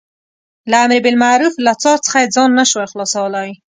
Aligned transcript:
له 0.69 0.77
امر 0.83 0.99
بالمعروف 1.05 1.53
له 1.65 1.73
څار 1.81 1.97
څخه 2.05 2.17
یې 2.23 2.27
ځان 2.35 2.49
نه 2.59 2.65
شوای 2.69 2.87
خلاصولای. 2.91 3.49